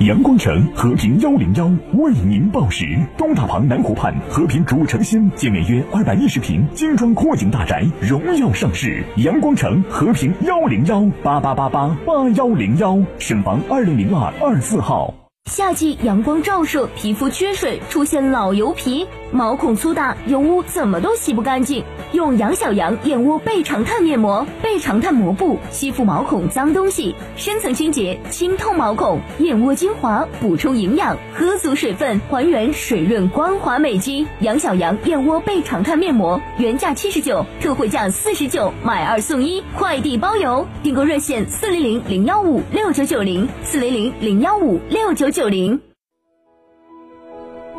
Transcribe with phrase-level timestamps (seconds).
[0.00, 2.84] 阳光城和平幺零幺为您报时：
[3.16, 9.04] 东大旁南湖畔和平主城新建面约二百一十平精装阔景大宅荣耀上市。
[9.18, 15.14] 阳光城和平幺零幺八八八八八幺零幺，省房二零零二二四号。
[15.44, 21.82] 夏季阳光照射，皮肤缺水，出现老油皮，毛孔粗大，油污怎么都洗不干净。
[22.12, 29.18] 用杨小羊燕窝倍长炭面膜，倍长炭膜布吸附毛孔脏东西，深层清洁，清透毛孔。
[29.38, 34.26] 燕窝精华补充营养，喝足水分，还原水润光滑美肌。
[34.40, 40.66] 杨小羊燕窝倍长炭面膜原价七十九，特惠价四十九，买二送一，快递包邮。
[40.82, 45.91] 订购热线：四零零零幺五六九九零，四零零零幺五六九九零。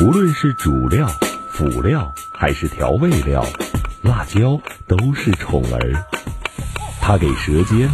[0.00, 1.06] 无论是主料、
[1.50, 3.44] 辅料还是调味料，
[4.00, 6.04] 辣椒都是宠儿。
[7.02, 7.86] 它给舌尖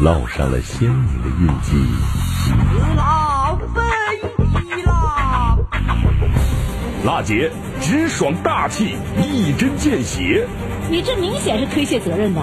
[0.00, 1.76] 烙上了鲜明的印记。
[2.96, 5.56] 辣飞啦！
[7.04, 10.48] 辣姐直爽大气，一针见血。
[10.90, 12.42] 你这明显是推卸责任的。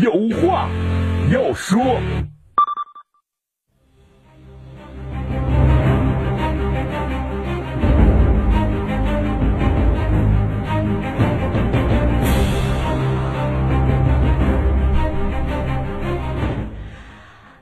[0.00, 0.70] 有话
[1.30, 1.78] 要说。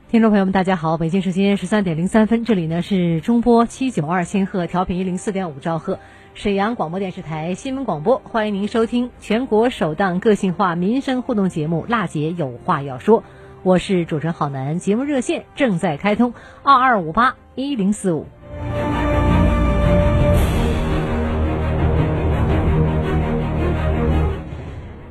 [0.08, 0.96] 听众朋友们，大家好！
[0.96, 5.98] 北京时间十三点零三分，这里呢是中波七九二千赫调频一零四点五兆赫，
[6.38, 13.22] 沈阳广播电视台新闻广播，欢迎您收听全国首档个性化民生互动节目《辣姐有话要说》，
[13.64, 16.32] 我是主持人郝楠，节目热线正在开通
[16.62, 18.26] 二二五八一零四五。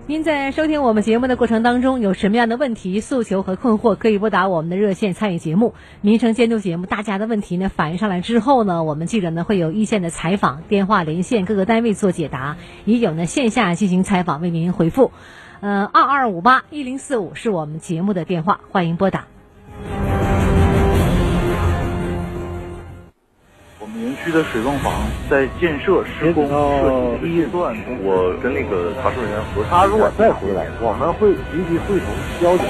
[0.09, 5.74] 您在收听我们节目的过程当中，有什么样的问题、诉求和困惑，可以拨打我们的热线参与节目。
[6.00, 12.56] 民生监督节目，大家的问题呢反映上来之后呢，我们记者呢会有一线的采访，电话连线各个单位做解答，
[12.86, 15.12] 也有呢线下进行采访为您回复。
[15.59, 19.25] 呃，二二五八一零四五是我们节目的电话，欢迎拨打。
[23.95, 24.94] 园区的水泵房
[25.30, 32.07] 在建设施工设计第一段，我跟那个查收人员核他如果再回来，我们会立即会同
[32.42, 32.68] 交警。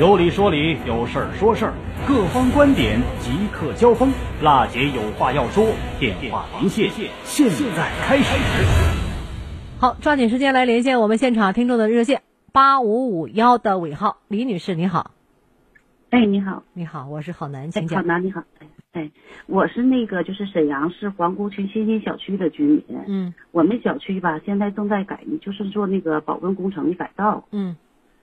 [0.00, 1.72] 有理说理，有事儿说事儿，
[2.06, 4.12] 各方观点即刻交锋。
[4.42, 5.66] 辣姐有话要说，
[6.00, 6.90] 电话连线，
[7.24, 8.34] 现在开始。
[9.78, 12.22] 好，抓紧时间来连线我们现场听众的热线
[12.52, 15.12] 八五五幺的尾号，李女士你好。
[16.10, 18.00] 哎，你好，你好，我是郝楠，哎请讲。
[18.00, 18.42] 好楠，你好，
[18.92, 19.10] 哎哎，
[19.46, 22.84] 我是那个就是沈阳市皇姑区新兴小区的居民。
[23.06, 27.42] 嗯我们小区吧，现在正在改，就是做那个保温工程的改造。
[27.52, 27.74] 嗯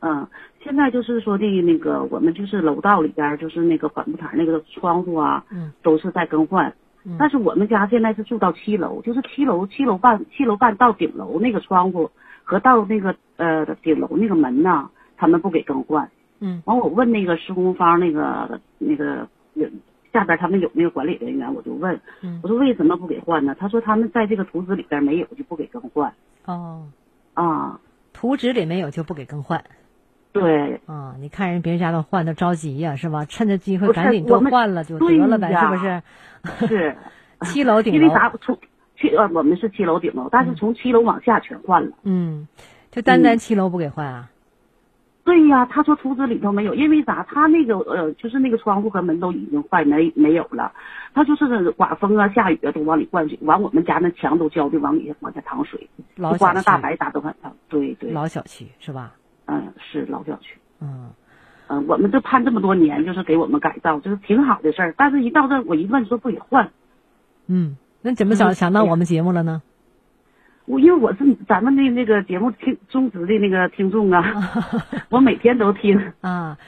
[0.02, 0.28] 嗯，
[0.64, 6.74] 现在就是说的那个，我们就是楼道里边就是那个管木台那个窗户啊，嗯都是在更换。
[7.04, 12.12] 嗯但是我们家现在是住到七楼，就是七楼七楼半七楼半到顶楼那个窗户
[12.44, 14.88] 和到那个呃顶楼那个门呐，
[15.18, 16.08] 他们不给更换。
[16.42, 19.68] 嗯完我问那个施工方那个那个有
[20.12, 23.56] 下边他们有那个管理人员，我就问，嗯我说为什么不给换呢？
[23.60, 26.12] 他说他们在这个图纸里边没有，就不给更换
[26.46, 26.88] 哦，
[27.34, 27.80] 啊。
[28.12, 29.64] 图纸里没有就不给更换
[30.34, 31.16] 对，啊。
[31.20, 33.24] 你看人别人家都换都着急呀、是吧？
[33.26, 36.68] 趁着机会赶紧多换了就得了呗，是不是？
[36.68, 36.96] 是
[37.46, 38.58] 七楼顶楼因为楼，啥从
[38.96, 41.92] 去呃我们是七楼顶楼，但是从七楼往下全换了。
[42.04, 42.48] 嗯，
[42.92, 44.30] 就单单嗯七楼不给换啊？
[45.24, 47.24] 对呀，他说图纸里头没有，因为啥？
[47.30, 50.72] 他那个呃，就是那个窗户和门都已经坏没没有了，
[51.14, 57.54] 他就是刮风啊、下雨啊都往里灌水，完我们家那墙都浇的往里下往下淌水，老就刮那大白打都很淌。
[57.68, 59.14] 对对，老小区是吧？
[59.46, 60.58] 嗯是老小区。
[60.82, 61.12] 嗯
[61.68, 64.96] 嗯，我们这盼这么多年，就是给我们改造，就是挺好的事儿。
[64.98, 66.72] 但是，一到这我一问说不给换，
[67.46, 69.62] 嗯，那怎么想嗯想到我们节目了呢？
[70.70, 74.24] 我因为我是咱们的那个节目听忠实的那个听众啊，
[75.10, 76.14] 我每天都听。
[76.22, 76.60] 啊，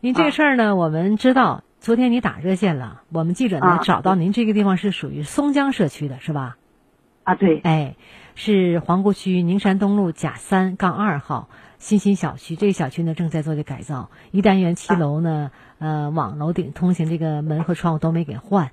[0.00, 6.56] 您这个事儿呢，我们知道，昨天你打热线了，我们记者呢啊找到您这个地方是属于松江社区的是吧？
[7.24, 7.96] 啊，对，哎，
[8.34, 12.56] 是皇姑区宁山东路甲三杠二号新兴小区。
[12.56, 18.70] 这个小区呢正在做这改造，一单元七楼呢，呃，往楼顶通行这个门和窗户都没给换，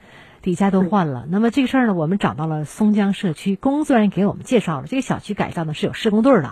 [0.47, 1.25] 底下都换了。
[1.29, 6.51] 那么这个事儿呢，我们找到了松江社区工作人员给我们介绍了，这个小区改造呢是有施工队儿的。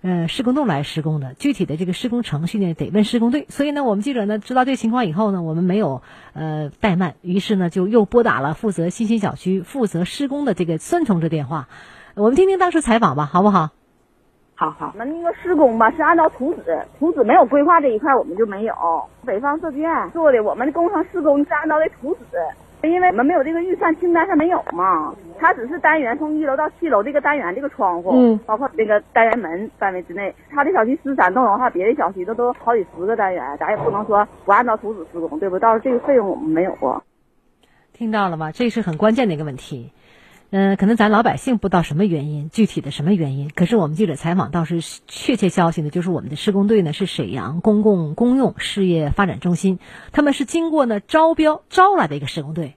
[0.00, 3.46] 呃，施工队来施工的，具体的这个施工程序呢，得问施工队。
[3.48, 6.02] 所以呢，我们记者呢知道这个情况以后呢，我们没有
[6.34, 11.66] 呃怠慢，于是呢就又拨打了负责新兴小区负责施工的这个孙同志电话。
[12.14, 13.70] 我们听听当时采访吧，好不好？
[14.54, 18.74] 好好我们那个施工吧是按照图纸，图纸没有规划这一块我们就没有。
[19.26, 22.38] 北方设计院做的，我们的工程施工是按照这图纸，
[22.90, 30.34] 因为我们没有这个预算清单上没有嘛，它只是单元从一楼到七楼这个单元这个窗户，嗯包括那个单元门范围之内。
[30.50, 35.58] 它这小区十三栋楼的话，别的小区都都好几十个单元，咱也不能说不按照图纸施工，对不？
[35.58, 37.02] 到时候这个费用我们没有过。
[37.92, 38.52] 听到了吗？
[38.52, 39.90] 这是很关键的一个问题。
[40.58, 43.50] 嗯、可能咱老百姓不知道什么原因，具体的什么原因。
[43.54, 49.78] 可是我们记者采访到是确切消息呢，就是我们的施工队呢是沈阳公共公用事业发展中心，
[50.12, 52.76] 他们是经过呢招标招来的一个施工队。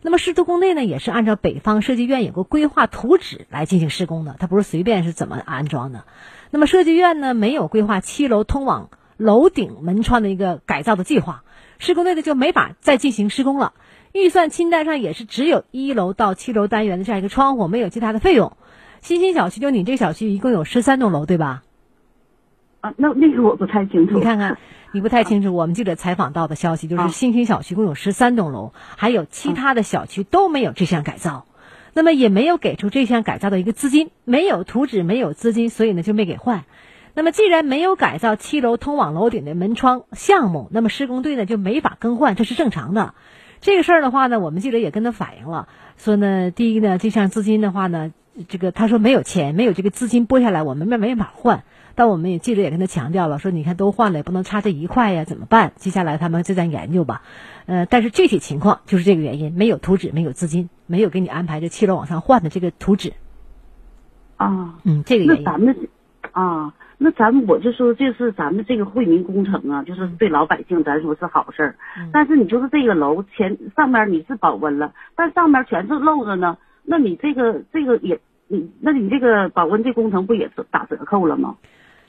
[0.00, 6.04] 那么施工队呢也是按照北方设计院有个规划图纸来进行施工的，它不是随便是怎么安装的。
[6.50, 8.88] 那么设计院呢没有规划七楼通往
[9.18, 11.44] 楼顶门窗的一个改造的计划，
[11.78, 13.74] 施工队呢就没法再进行施工了。
[14.12, 18.56] 预算清单上也是只有一楼到七楼单元的这样一个窗户，没有其他的费用。
[19.00, 21.62] 新兴小区就你这个小区一共有十三栋楼，对吧？
[22.80, 24.14] 啊，那那个我不太清楚。
[24.14, 24.58] 你看看，
[24.92, 25.54] 你不太清楚。
[25.54, 31.46] 我们记者采访到的消息就是，新兴小区共有十三栋楼，还有其他的小区都没有这项改造，
[31.92, 36.64] 那么也没有给出这项改造的一个资金，没有图纸，没有资金，所以呢就没给换。
[37.14, 43.14] 那么既然没有改造七楼通往楼顶的门窗项目，那么施工队呢就没法更换，这是正常的。
[43.60, 48.12] 这个事儿的话呢，我们记者也跟他反映了，说呢，第一呢，这项资金的话呢，
[48.48, 51.64] 这个他说没有钱，没有这个资金拨下来，我们没没法换。
[51.94, 55.72] 但我们也记者也跟他强调了，说你看都换了，也不能差这一块呀，怎么办？
[55.74, 57.22] 接下来他们就在研究吧。
[57.66, 63.14] 呃，但是具体情况就是这个原因，没有图纸，没有资金，没有给你安排这七楼往上换的这个图纸。
[64.36, 65.42] 啊，嗯，这个原因。
[65.42, 65.76] 那咱们
[66.30, 71.76] 啊，那咱们我就说这是咱们这个惠民工程啊，就是对老百姓咱说是好事儿。
[71.96, 81.54] 嗯但是你就是这个楼前上面你是保温了，但上面全是漏着呢，那你这个这个也你那你这个保温这工程不也是打折扣了吗？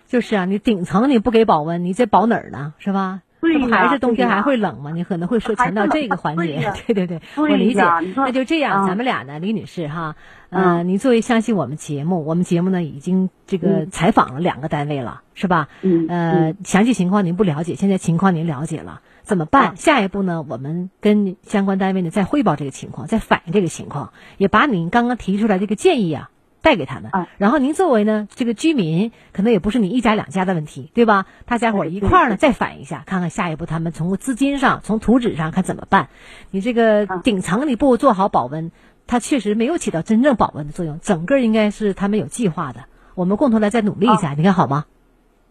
[0.07, 2.73] 就是啊，你顶层你不给保温，你这保哪儿呢？
[2.79, 3.21] 是吧？
[3.41, 4.91] 这不还是冬天还会冷吗？
[4.91, 6.73] 你可能会说还强调是冷这个环节。
[6.87, 7.81] 对， 对对对，我理解。
[8.15, 10.15] 那就这样，啊咱们俩呢，李女士哈，
[10.49, 13.89] 呃，您作为相信我们节目，我们节目呢已经这个嗯。
[13.91, 15.67] 采访了两个单位了，是吧？
[15.81, 19.75] 嗯呃，详细情况您不了解，现在情况您了解了，怎么啊办？
[19.77, 26.29] 下一步呢，我们跟相关单位呢再汇报这个情况，再反映这个情况，也把您刚刚提出来这个建议啊，
[26.61, 27.11] 带给他们。
[27.37, 31.25] 然后您作为呢这个居民，可能也不是你一家两家的问题，对吧？
[31.45, 36.09] 大家伙儿一块儿呢再反一下，看看下一步他们从资金上、从图纸上看怎么办。
[36.51, 38.71] 你这个顶层你不做好保温，
[39.07, 40.99] 它确实没有起到真正保温的作用。
[40.99, 42.85] 整个应该是他们有计划的，
[43.15, 44.85] 我们共同来再努力一下，你看好吗？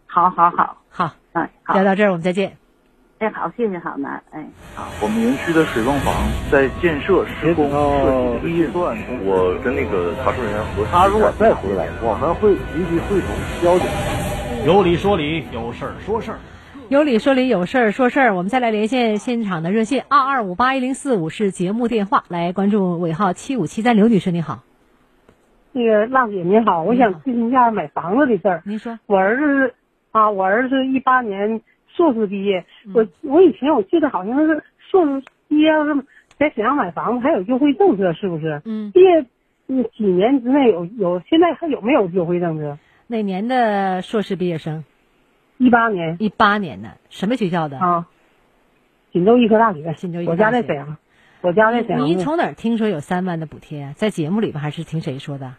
[0.06, 2.56] 好好好好，嗯，好聊到这儿，我们再见。
[3.18, 4.38] 哎，好，谢谢好男，哎，
[4.76, 6.14] 啊，我们园区的水泵房
[6.52, 13.28] 在建设施工设计预算，我跟那个查收人员核他如果再回来，我们会立即汇总
[13.60, 13.88] 交警。
[14.64, 16.38] 有理说理，有事儿说事儿。
[16.88, 18.36] 有理说理，有事儿说事儿。
[18.36, 23.96] 我们再来连线现场的热线二二五八一零四五是节目电话，来关注尾号七五七三。
[23.96, 24.60] 刘女士，你好。
[25.72, 28.62] 那个浪姐您好，我想咨询一下买房子的事儿。
[28.64, 28.96] 您说。
[29.06, 29.74] 我儿子
[30.12, 31.60] 啊，我儿子一八年。
[31.98, 32.64] 硕士毕业，
[32.94, 35.96] 我我以前我记得好像是硕士毕业要是
[36.38, 38.62] 在沈阳买房子还有优惠政策，是不是？
[38.64, 38.92] 嗯。
[38.92, 39.26] 毕业
[39.66, 42.78] 嗯几年之内有有，现在还有没有优惠政策？
[43.08, 44.84] 哪年的硕士毕业生？
[45.56, 46.16] 一八年。
[46.20, 47.78] 一八年的什么学校的？
[47.80, 48.06] 啊。
[49.12, 49.92] 锦州医科大学。
[49.94, 50.46] 锦州医科大学。
[50.46, 50.96] 我家在沈阳。
[51.40, 52.06] 我家在沈阳。
[52.06, 53.92] 你从哪儿听说有三万的补贴？
[53.96, 55.54] 在节目里边还是听谁说的？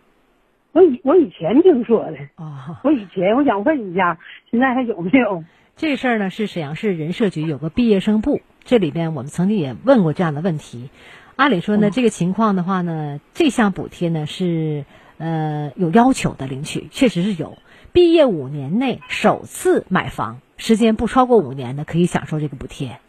[0.72, 2.18] 我以我以前听说的。
[2.38, 2.78] 哦。
[2.86, 4.18] 我以前我想问一下，
[4.50, 5.44] 现在还有没有？
[5.80, 10.90] 这事儿呢是沈阳市人社局有个毕业生部，这里边我们曾经也问过这样的问题。
[11.38, 14.84] 按理说呢，这个情况的话呢，这项补贴呢是
[15.20, 17.58] 呃有要求的领取，确实是有。
[17.94, 23.00] 毕业五年内首次买房，时间不超过五年的可以享受这个补贴。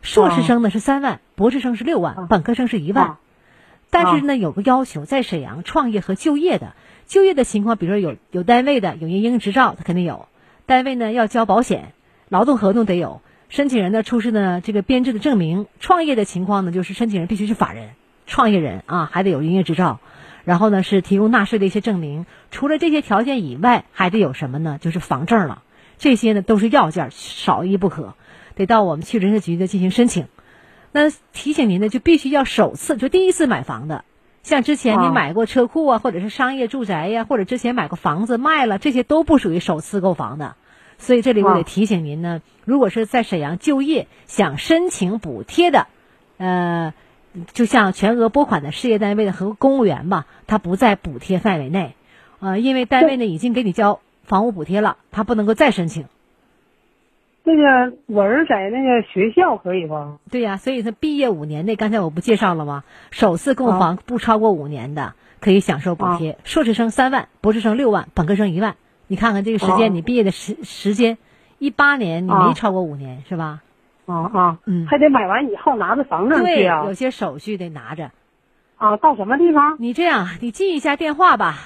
[0.00, 3.18] 硕士生呢是三万，博士生是六万，本科生是一万。
[3.90, 6.74] 但是呢有个要求，在沈阳创业和就业的，
[7.06, 10.26] 就业的情况，比如说有有单位的，有营业执照，他肯定有。
[10.72, 11.92] 单位呢要交保险，
[12.30, 15.66] 劳动合同得有，申请人呢出示呢这个编制的证明。
[15.80, 17.90] 创业的情况呢，就是申请人必须是法人，
[18.26, 20.00] 创业人啊还得有营业执照，
[20.44, 22.24] 然后呢是提供纳税的一些证明。
[22.50, 24.78] 除了这些条件以外，还得有什么呢？
[24.80, 25.62] 就是房证了。
[25.98, 28.14] 这些呢都是要件，少一不可，
[28.54, 30.28] 得到我们去人社局的进行申请。
[30.90, 34.06] 那提醒您呢，就必须要首次就第一次买房的，
[34.42, 40.56] 像之前你买过车库啊，或者是商业住宅呀，或者之前买过房子卖了，这些都不属于首次购房的。
[41.02, 45.88] 所以这里我得提醒您呢，如果是在沈阳就业想申请补贴的，
[46.38, 46.94] 呃，
[47.52, 51.96] 就像全额拨款的事业单位的和公务员吧，他不在补贴范围内，
[52.38, 56.06] 呃，因为单位呢已经给你交房屋补贴了，他不能够再申请。
[57.42, 60.20] 那个我儿在那个学校可以吗？
[60.30, 62.84] 对呀，所以他毕业五年内，刚才我不介绍了吗？
[63.10, 68.76] 首次购房不超过五年的可以享受补贴，硕士生三万，博士生六万，本科生一万。
[69.12, 71.18] 你看看这个时间，你毕业的时时间，
[71.58, 73.60] 一八年你没超过五年是吧？
[74.06, 76.80] 啊啊，嗯，还得买完以后拿着房证去啊。
[76.80, 78.10] 对，有些手续得拿着。
[78.78, 79.76] 啊，到什么地方？
[79.78, 81.58] 你这样，你记一下电话吧。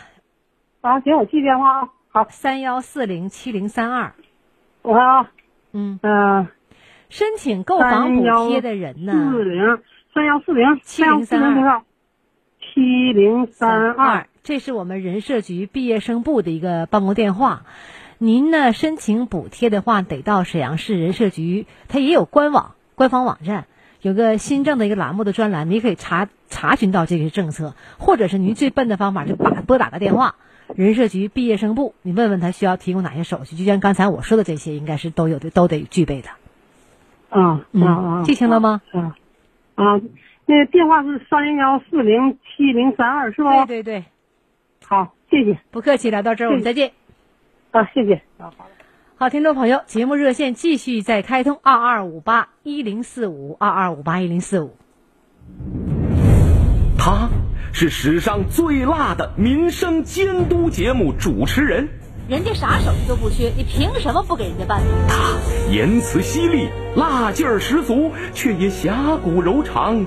[0.81, 1.89] 啊，行，我记电话啊。
[2.09, 4.13] 好，三幺四零七零三二。
[4.83, 5.31] 我看啊。
[5.71, 6.49] 嗯嗯，
[7.11, 9.13] 申请购房补贴的人呢？
[9.13, 9.79] 四零
[10.13, 11.83] 三幺四零七零三二
[12.77, 17.63] 七零三二，这是我们人社局毕业生部的一个办公电话。
[18.19, 23.65] 您呢申请补贴的话，得到沈阳市人社局，它也有官网、官方网站，
[24.03, 30.35] 有个新政的一个栏目的专栏，你可以查查询到这些政策，或者是您最笨的方法，就把拨打个电话。
[30.75, 33.57] 人社局毕业生部，你问问他需要提供哪些手续？
[33.57, 36.29] 就像刚才我说的这些，应该是都有的，都得具备的。
[37.31, 38.83] 啊啊啊，记清了吗？
[38.93, 39.17] 啊
[39.77, 40.01] 啊，
[40.47, 43.67] 那电话是三幺四零七零三二，是吧？
[43.67, 44.05] 对对对。
[44.87, 45.59] 好，谢谢。
[45.71, 46.93] 不客气，来到这儿我们再见。
[47.73, 48.23] 啊，谢谢。
[48.39, 48.55] 好，
[49.17, 54.77] 好，听众朋友，节目热线继续在开通，二二五八一零四五，二二五八一零四五。
[56.99, 57.29] 他。
[57.73, 61.87] 是史上最辣的民生监督节目主持人，
[62.27, 64.81] 人家啥手续都不缺，你凭什么不给人家办？
[65.07, 65.37] 他
[65.71, 70.07] 言辞犀利，辣劲儿十足，却也侠骨柔肠，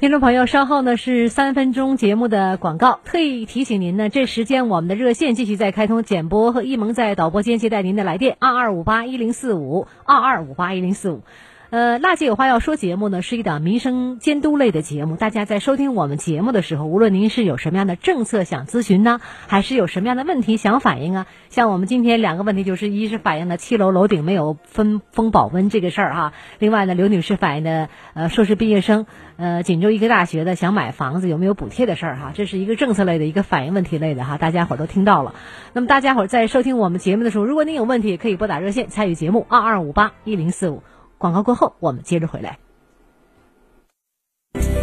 [0.00, 11.20] 听众朋友，稍后呢是三分钟节目的广告，特意提醒您呢，这时间我们的热线继续在开通，简播和易萌在导播间接待您的来电，二二五八一零四五，二二五八一零四五。
[11.70, 15.14] 呃，辣姐有话要说节目呢，是一档民生监督类的节目。
[15.14, 35.36] 大家在收听我们节目的时候，无论您是有什么样的政策想咨询呢，还是有什么样的问题想反映啊，像我们今天两个问题，就是一是反映了七楼楼顶没有分封保温这个事儿哈，另外呢，刘女士反映的呃硕士毕业生，呃锦州医科大学的想买房子有没有补贴的事儿哈，这是一个政策类的一个反映问题类的哈，大家伙儿都听到了。
[35.72, 40.82] 那么大家伙儿在收听我们节目的时候，如果您有问题，可以拨打热线参与节目二二五八一零四五。
[41.20, 42.58] 广告过后，我们接着回来。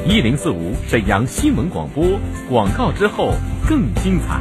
[0.05, 2.05] 一零四五沈阳新闻广播，
[2.47, 3.33] 广告之后
[3.67, 4.39] 更精彩。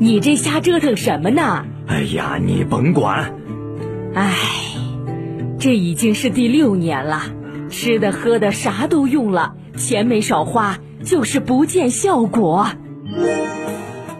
[0.00, 1.66] 你这瞎折腾什么呢？
[1.86, 3.34] 哎呀，你甭管。
[4.14, 4.34] 唉，
[5.58, 7.24] 这已经是第六年了，
[7.68, 12.66] 吃的喝的啥都用了，钱没少花，就是不见效果。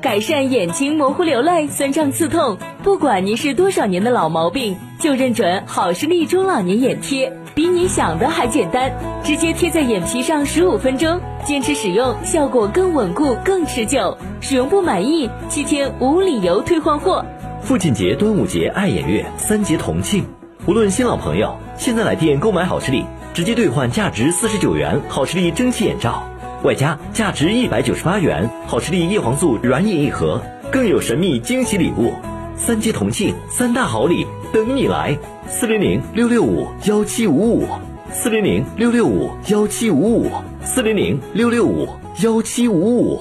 [0.03, 8.93] 改善眼睛模糊流泪、酸胀刺痛，不管您是多少年的老毛病，就认准好视力中老年眼贴，比你想的还简单，
[9.23, 14.19] 直接贴在眼皮上十五分钟，坚持使用，效果更稳固、更持久。
[14.41, 17.25] 使用不满意，七天无理由退换货。
[17.61, 20.25] 父亲节、端午节、爱眼月三节同庆，
[20.67, 26.25] 无论新老朋友，现在来店购买好视力，直接兑换价值四十九元好视力蒸汽眼罩。
[26.65, 30.41] 外加价值一百九十八元好视力叶黄素软饮一盒，
[30.71, 32.13] 更有神秘惊喜礼物，
[32.57, 35.19] 三节同庆，三大好礼等你来！
[35.49, 37.67] 四零零六六五幺七五五，
[38.13, 40.31] 四零零六六五幺七五五，
[40.63, 41.89] 四零零六六五
[42.23, 43.21] 幺七五五。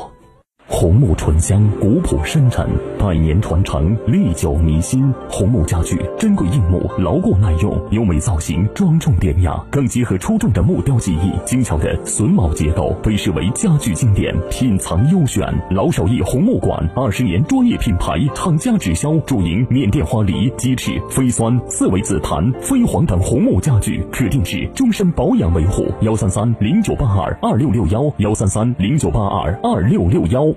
[0.67, 2.69] 红木醇香，古朴深沉，
[3.01, 5.12] 百年传承，历久弥新。
[5.27, 15.43] 红木家具，珍贵硬木，牢固耐用，优美造型，庄重典雅，更结合出众的木雕技艺，精巧的榫卯结构，被视为家具经典，品藏优选。
[15.72, 25.88] 老手艺红木馆，二十年专业品牌，厂家直销，主营缅甸花梨、鸡翅、飞酸、四维紫檀、飞黄等红木家具，可定制，终身保养维护。
[26.01, 30.53] 幺三三零九八二二六六幺，幺三三零九八二二六六幺。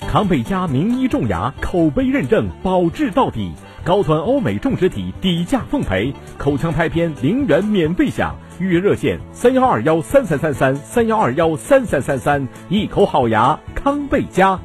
[0.00, 3.52] 康贝佳名医种牙，口碑认证，保质到底。
[3.84, 6.12] 高端欧美种植体，底价奉陪。
[6.38, 12.48] 口腔拍片零元免费享，预约热线三幺二幺三三三三三幺二幺三三三三。
[12.68, 14.58] 一口好牙，康贝佳。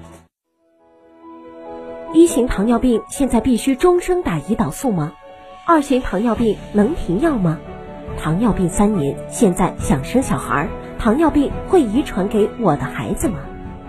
[2.13, 5.13] 一型糖尿病现在必须终生打胰岛素吗？
[5.65, 7.57] 二型糖尿病能停药吗？
[8.17, 13.39] 糖尿病三年，现在想生小孩，糖尿病会遗传给我的孩子吗？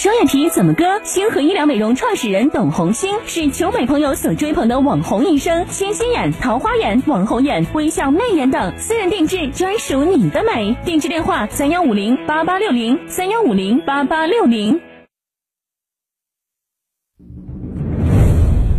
[0.00, 0.98] 双眼皮怎么割？
[1.04, 10.74] 星河医疗美容创始人董红星是求美朋友所追捧的网红医生，星星眼、桃花眼、网红眼、微笑媚眼等，私人定制，专属你的美。
[10.86, 14.80] 定制电话：三幺五零八八六零三幺五零八八六零。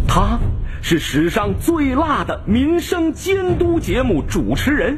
[0.07, 0.39] 他
[0.81, 4.97] 是史上最辣的民生监督节目主持人。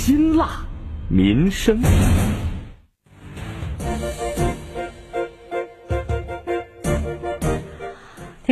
[0.00, 0.64] 辛辣
[1.08, 1.76] 民生。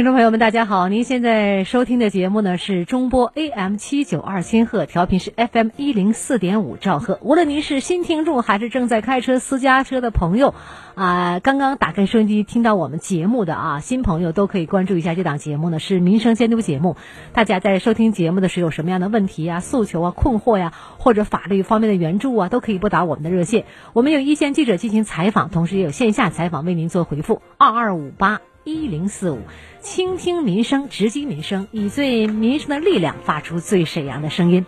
[0.07, 0.89] 众朋友们，大家好！
[0.89, 7.19] 您现在收听的节目呢是中波 AM 七九二千赫，调频是 FM 一零四点五兆赫。
[7.23, 10.55] 无论您是新听众还是正在开车私家车的朋友，
[10.95, 16.97] 啊，刚刚打开收音机听到我们节目的啊，新朋友都可以关注一下这档节目呢，是民生监督节目。
[17.33, 23.65] 大家在收听节目的时候有什么样的问题啊、诉求啊、困惑呀，或者法律方面的援助啊，都可以拨打我们的热线。
[23.93, 27.43] 我们有一线记者进行采访，同时也有线下采访为您做回复。
[27.59, 28.41] 二二五八。
[28.67, 29.39] 一零四五，
[29.79, 34.67] 倾听民生，直击民生，以最民生的力量发出最沈阳的声音。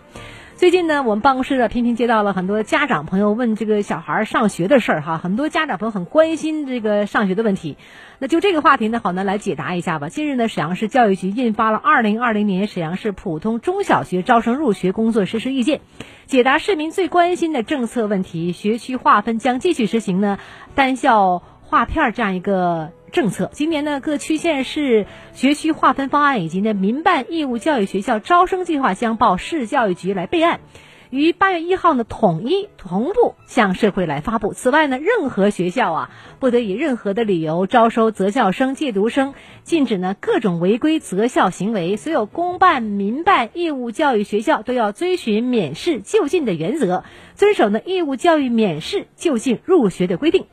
[0.55, 7.75] 最近呢，我们办公室呢频频接到了很多家长朋友问这个小孩上学的事儿哈，很多家长朋友很关心这个上学的问题。
[8.19, 10.07] 那就这个话题呢，好，呢来解答一下吧。
[10.07, 15.79] 近日呢，沈阳市教育局印发了《二零二零年沈阳市普通中小学招生入学工作实施意见》，
[16.25, 18.53] 解答市民最关心的政策问题。
[18.53, 20.39] 学区划分将继续实行呢
[20.73, 22.93] 单校划片儿这样一个。
[23.09, 30.59] 政策，今年呢，各区县市学区划分方案以及呢民办义务教育学校招生计划将报市教育局来备案，
[31.09, 34.53] 于八月一号呢统一同步向社会来发布。
[34.53, 41.97] 此外呢，任何学校啊不得以任何的理由招收择校生、借读生，禁止呢各种违规择校行为。
[41.97, 50.45] 所有公办、民办义务教育学校都要遵循免试就近的原则，遵守呢义务教育免试就近入学的规定。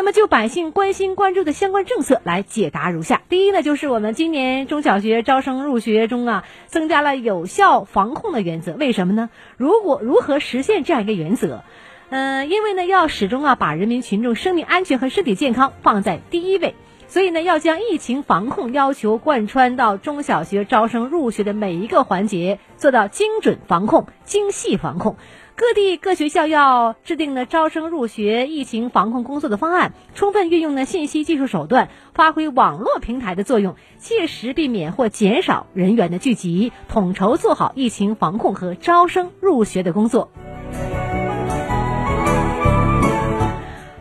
[0.00, 8.72] 那么就百姓关心关注的相关政策来解答如下：第一呢，就是我们今年中小学招生入学中啊，增加了有效防控的原则。
[8.72, 9.28] 为什么呢？
[9.58, 11.64] 如果如何实现这样一个原则？
[12.08, 16.74] 嗯，因为呢，要始终啊把人民群众生命安全和身体健康放在第一位，
[17.06, 25.16] 所以呢，要将疫情防控要求贯穿到中小学招生入学的每一个环节，做到精准防控、精细防控。
[25.60, 40.32] 各地各学校要制定呢招生入学疫情防控工作的方案，充分运用呢信息技术手段，发挥网络平台的作用，切实避免或减少人员的聚集，统筹做好疫情防控和招生入学的工作。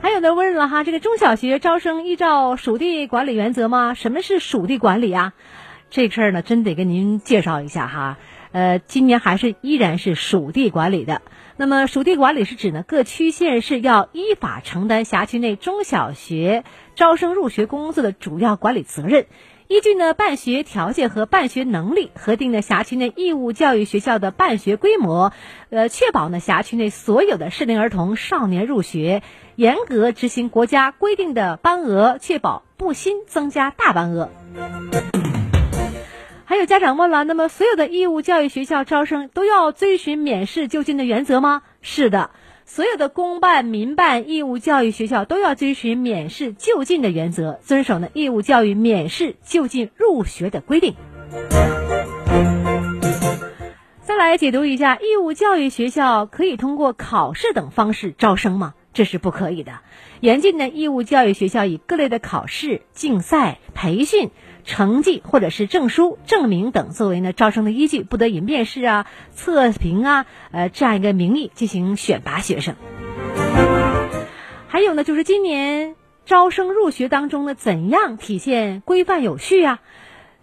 [0.02, 3.95] 还有的问了哈，这个中小学招生依照属地管理原则吗？
[3.95, 5.34] 什么是属地管理啊？
[5.89, 8.17] 这事儿呢，真得跟您介绍一下哈。
[8.51, 11.21] 呃，今年还是依然是属地管理的。
[11.55, 16.63] 那么，属地管理是指呢，各区县市要依法承担辖区内中小学
[16.95, 19.25] 招生入学工作的主要管理责任，
[19.67, 25.33] 依据呢办学条件和办学能力，核定呢辖区内义务教育学校的办学规模，
[25.69, 29.21] 呃，确保呢辖区内所有的适龄儿童少年入学，
[29.57, 34.29] 严格执行国家规定的班额，确保不新增加大班额。
[36.60, 41.62] 有家长问了，那么所有的义务教育学校招生都要遵循免试就近的原则吗？
[41.82, 42.32] 是的，
[42.65, 50.95] 所有的公办、民办义务教育学校都要遵循免试就近的原则，遵守呢义务教育免试就近入学的规定。
[54.02, 58.74] 再来解读一下，义务教育学校可以通过考试等方式招生吗？
[58.91, 59.80] 这是不可以的。
[60.19, 64.32] 严禁呢义务教育学校以各类的考试、竞赛、培训。
[64.69, 72.75] 成绩或者是证书、证明等作为呢招生的依据，不得以面试啊、测评啊，呃这样一个名义进行选拔学生。
[74.67, 79.79] 还有呢，就是今年招生入学当中呢，怎样体现规范有序啊？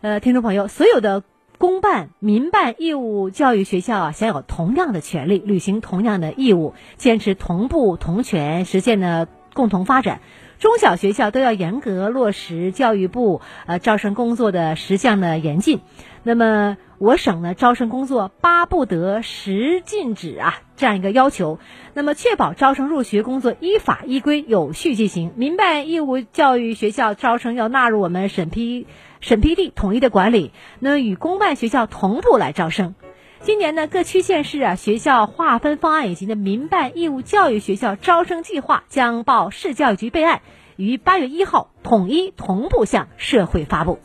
[0.00, 1.22] 呃，听众朋友，所有的
[1.56, 10.20] 公办、民办义务教育学校啊，享有同样的权利，履行同样的义务，坚持同步同权，实现呢共同发展。
[10.58, 15.80] 中小学校都要严格落实教育部呃招生工作的十项的严禁。
[16.22, 21.58] 那么我省呢招生工作八不得十禁止啊这样一个要求。
[21.92, 25.32] 那么确保招生入学工作依法依规有序进行。
[25.36, 28.86] 民办义务教育学校招生要纳入我们审批
[29.20, 32.94] 审批地统一的管理，那与公办学校同步来招生。
[33.46, 40.40] 今年呢，各区县市啊学校划分方案以及呢民办义务教育学校招生计划将报市教育局备案，
[40.74, 44.00] 于八月一号统一同步向社会发布。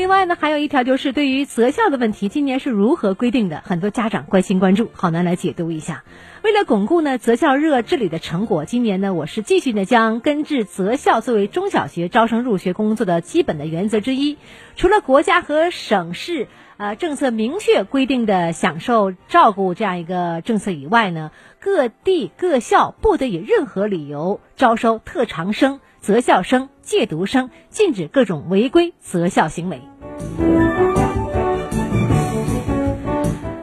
[0.00, 3.62] 另外呢，还有一条就是对于择校的问题，今年是如何规定的？
[3.66, 6.04] 很多家长关心关注，好难来解读一下。
[6.42, 14.38] 为了巩固呢择校热治理的成果，今年呢我是继续呢将根治择校作为中小学招生入学工作的基本的原则之一。
[14.74, 29.82] 除了国家和省市呃政策明确规定的享受照顾这样一个政策以外呢，各地各校不得以任何理由招收特长生、择校生、借读生，禁止各种违规择校行为。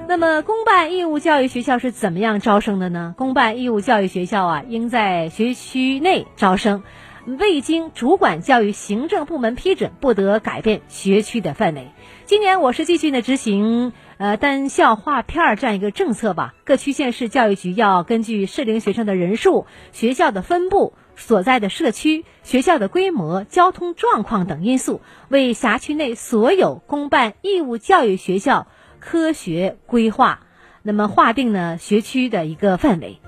[0.08, 3.16] 那么，公办义务教育学校是怎么样招生的呢？
[3.18, 6.84] 公办义务教育学校啊，应在学区内招生，
[7.26, 11.92] 未经主管教育行政部门批准，不得改变学区的范围。
[12.26, 16.56] 今年我市继续呢执行呃单校划片儿这样一个政策吧。
[16.66, 28.68] 各区县市教育局要根据适龄学生的人数、学校的分布、所在的社区、学校的规模、交通状况等因素，为辖区内所有公办义务教育学校。
[29.00, 30.42] 科学规划，
[30.82, 33.22] 那么划定呢学区的一个范围。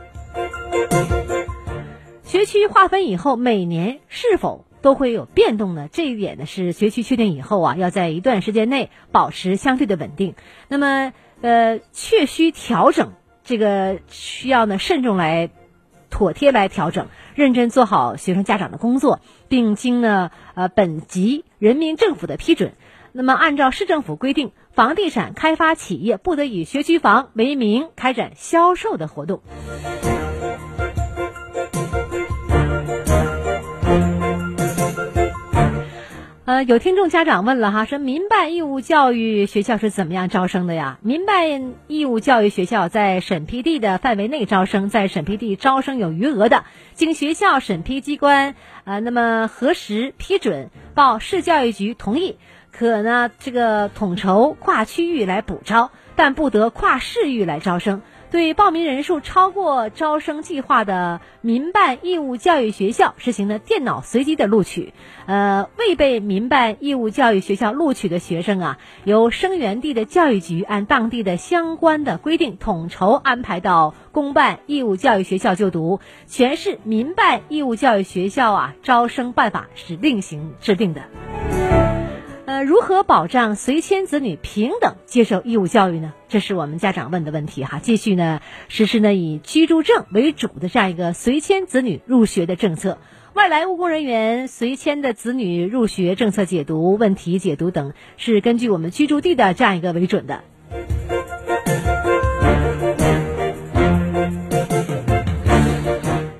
[2.23, 5.88] 学区划分以后，每年是否都会有变动呢？
[5.89, 10.36] 这一点呢，是学区确定以后啊，要在一段时间内保持相对的稳定。
[10.67, 13.13] 那么，呃，确需调整，
[13.45, 15.49] 这个需要呢慎重来
[16.10, 22.74] 妥帖来调整，认真做好学生家长的工作，并经呢呃本级人民政府的批准。
[23.12, 29.41] 那么，按照市政府规定，房地产开发企业不得以学区房为名开展销售的活动。
[36.49, 40.97] 呃，有听众家长问了哈，说民办义务教育学校是怎么样招生的呀？
[41.03, 46.63] 民办义务教育学校在审批地的范围内招生，在审批地招生有余额的，
[46.95, 52.39] 经学校审批机关呃那么核实批准，报市教育局同意，
[52.71, 58.01] 可呢这个统筹跨区域来补招，但不得跨市域来招生。
[58.32, 64.93] 对报名人数超过招生计划的民办义务教育学校实行的电脑随机的录取，
[65.25, 75.99] 呃，未被民办义务教育学校录取的学生啊，由生源地的教育局按当地的相关的规定统筹安排到公办义务教育学校就读。
[76.27, 81.01] 全市民办义务教育学校啊，招生办法是另行制定的。
[82.49, 86.15] 呃，如何保障随迁子女平等接受义务教育呢？
[86.29, 87.77] 这是我们家长问的问题哈。
[87.79, 92.97] 继续呢，实施呢以居住证为主的这样一个随迁子女入学的政策。
[93.35, 100.43] 外来务工人员随迁的子女入学政策解读、问题解读等，是根据我们居住地的这样一个为准的。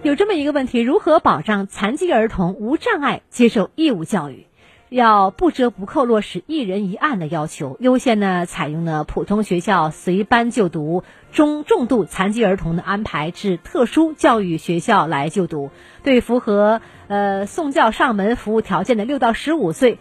[0.02, 4.48] 有这么一个问题：如何保障残疾儿童无障碍接受义务教育？
[4.90, 15.70] 要不折不扣落实一人一案的要求，优先呢采用呢普通学校随班就读，中重度残疾儿童的安排至特殊教育学校来就读。
[16.02, 20.00] 对符合呃送教上门服务条件的六到十五岁。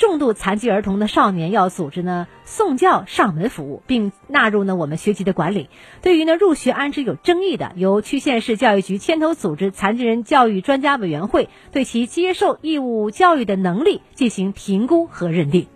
[0.00, 5.68] 重度残疾儿童的少年要组织呢送教上门服务，并纳入呢我们学籍的管理。
[6.00, 15.66] 对于呢入学安置有争议的，由区县市教育局牵头组织残疾人教育专家委员会，对其接受义务教育的能力进行评估和认定。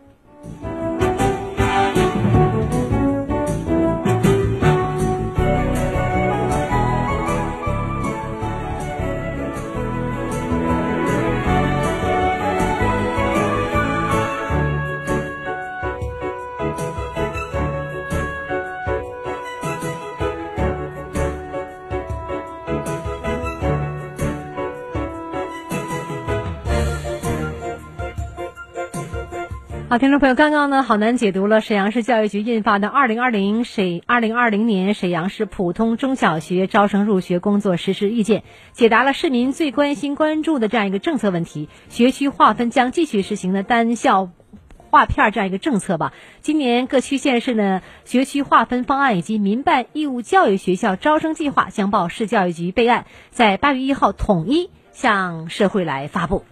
[29.98, 38.40] 听众朋友，刚刚呢，好男解读了沈阳市教育局印发的《二零二零沈二零二零年沈阳市普通中小学招生入学工作实施意见》，
[38.72, 41.68] 解答了市民最关心关注的这样一个政策问题。
[41.90, 44.30] 学区划分将继续实行的单校
[44.90, 46.12] 划片这样一个政策吧。
[46.40, 56.44] 今年各区县市呢，学区划分方案以及民办义务教育学校招生计划将报市教育局备案，在八月一号统一向社会来发布。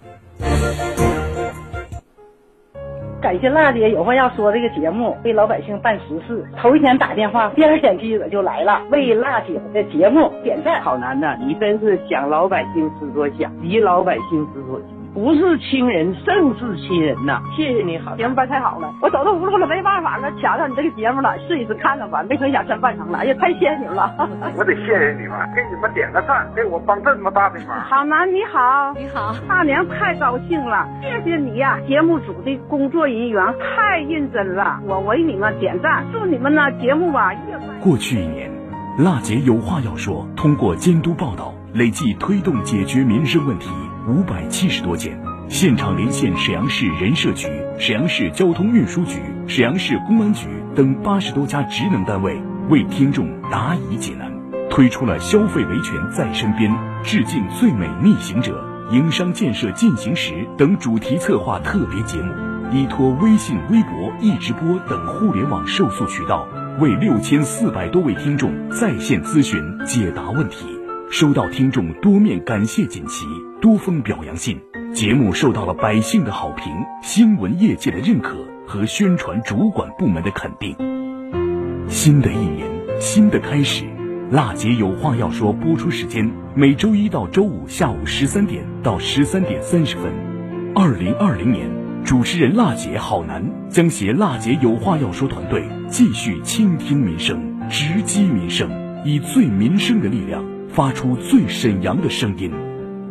[3.23, 6.45] 感谢辣姐有话要说这个节目，为老百姓办实事。
[6.57, 10.83] 头一天打电话，第二天记者就来了，为辣姐的节目点赞。
[10.83, 15.02] 好男的，你真是想老百姓之所想，急老百姓之所急。
[15.15, 17.43] 不是亲人胜似亲人呐！
[17.55, 24.11] 谢谢你好，节目办太好了，我走投无路了，没办法了，抢上你这个节目了，试一试看看吧，没成想真办成了，哎呀，太谢谢你们了！
[24.57, 27.79] 我得谢谢你们，给你们点个赞，给我帮这么大的忙。
[27.81, 31.79] 好男你好，你好，大娘太高兴了，谢谢你呀！
[31.87, 37.69] 节目组的工作人员太认真了，我为你们点赞，祝你们呢节目吧越办。
[37.83, 38.51] 过去一年，
[38.99, 43.69] 辣姐有话要说，通过监督报道，累计推动解决民生问题。
[44.09, 45.17] 五百七十多件，
[45.49, 47.47] 现场连线沈阳市人社局、
[47.79, 52.37] 沈阳市交通运输局、沈阳市公安局等八十多家职能单位，
[52.69, 54.33] 为听众答疑解难，
[54.69, 56.73] 推出了“消费维权在身边”、
[57.05, 58.61] “致敬最美逆行者”、
[58.91, 62.33] “营商建设进行时”等主题策划特别节目，
[62.73, 66.45] 依托微信、微博、易直播等互联网受诉渠道，
[66.81, 70.72] 为六千四百多位听众在线咨询解答问题。
[71.13, 73.27] 收到听众多面感谢锦旗、
[73.61, 74.59] 多封表扬信，
[74.95, 76.73] 节目受到了百姓的好评、
[77.03, 78.35] 新闻业界的认可
[78.67, 80.75] 和宣传主管部门的肯定。
[81.87, 82.67] 新的一年，
[82.99, 83.85] 新的开始，
[84.31, 85.53] 辣姐有话要说。
[85.53, 90.11] 播出时间每周一到周五下午十三点到十三点三十分。
[90.75, 91.69] 二零二零年，
[92.07, 98.71] 主持人辣姐好男将携辣姐有话要说团队继续倾听民生、直击民生，
[99.05, 100.43] 以最民生的力量。
[100.73, 102.51] 发出最沈阳的声音，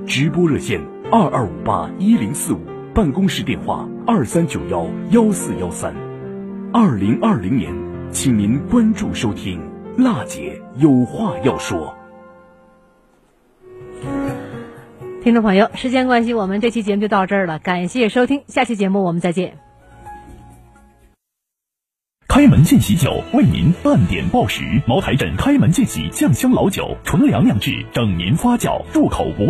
[0.08, 2.60] 直播热线二二五八一零四五，
[2.92, 5.94] 办公室电话二三九幺幺四幺三。
[6.74, 7.72] 二零二零年，
[8.12, 9.62] 请您关注收听，
[9.96, 11.96] 娜姐有话要说。
[15.24, 19.60] 听众朋友，时间关系，我们这期节目就到这儿了，感谢收听，下期节目我们再见。
[22.34, 29.44] 开门见喜酒为您半点报时，茅台镇开门见喜酱香老酒，纯粮酿制，整年发酵，入口不。